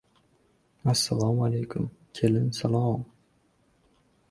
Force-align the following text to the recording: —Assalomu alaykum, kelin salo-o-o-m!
—Assalomu 0.93 1.43
alaykum, 1.49 1.85
kelin 2.21 2.51
salo-o-o-m! 2.61 3.05